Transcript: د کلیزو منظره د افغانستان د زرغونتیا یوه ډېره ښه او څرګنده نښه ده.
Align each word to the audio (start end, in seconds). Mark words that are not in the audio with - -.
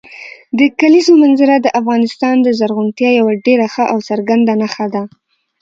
د 0.59 0.59
کلیزو 0.79 1.13
منظره 1.23 1.55
د 1.61 1.67
افغانستان 1.79 2.35
د 2.41 2.47
زرغونتیا 2.59 3.09
یوه 3.19 3.33
ډېره 3.45 3.67
ښه 3.73 3.83
او 3.93 3.99
څرګنده 4.09 4.53
نښه 4.61 4.85
ده. 4.93 5.03